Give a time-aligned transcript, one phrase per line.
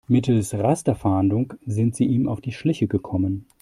[0.07, 3.45] Mittels Rasterfahndung sind sie ihm auf die Schliche gekommen.